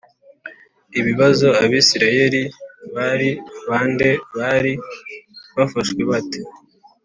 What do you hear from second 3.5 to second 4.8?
Ba Nde Bari